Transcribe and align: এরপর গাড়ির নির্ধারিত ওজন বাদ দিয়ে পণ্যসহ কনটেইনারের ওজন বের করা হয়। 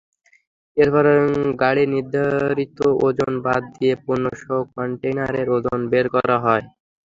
এরপর 0.77 1.05
গাড়ির 1.61 1.89
নির্ধারিত 1.95 2.77
ওজন 3.05 3.33
বাদ 3.45 3.63
দিয়ে 3.75 3.93
পণ্যসহ 4.05 4.49
কনটেইনারের 4.73 5.47
ওজন 5.55 5.79
বের 5.91 6.05
করা 6.15 6.37
হয়। 6.45 6.65